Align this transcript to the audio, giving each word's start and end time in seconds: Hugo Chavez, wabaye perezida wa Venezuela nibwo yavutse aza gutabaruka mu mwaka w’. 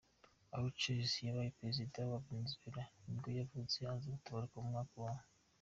Hugo 0.53 0.69
Chavez, 0.79 1.13
wabaye 1.25 1.55
perezida 1.59 1.99
wa 2.11 2.21
Venezuela 2.27 2.81
nibwo 3.05 3.29
yavutse 3.37 3.77
aza 3.93 4.07
gutabaruka 4.15 4.55
mu 4.63 4.69
mwaka 4.73 4.95
w’. 5.01 5.07